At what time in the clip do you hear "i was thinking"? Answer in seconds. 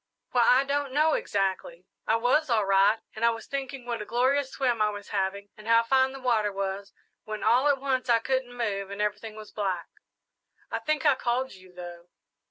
3.23-3.85